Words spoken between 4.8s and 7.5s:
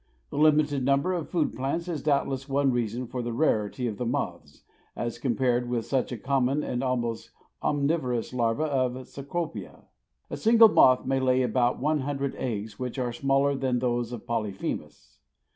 as compared with such a common and almost